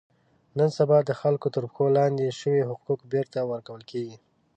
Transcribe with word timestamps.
نن 0.57 0.69
سبا 0.77 0.97
د 1.05 1.11
خلکو 1.21 1.47
تر 1.55 1.63
پښو 1.69 1.85
لاندې 1.97 2.37
شوي 2.39 2.61
حقوق 2.69 2.99
بېرته 3.11 3.39
ور 3.49 3.61
کول 3.67 3.81
کېږي. 3.91 4.17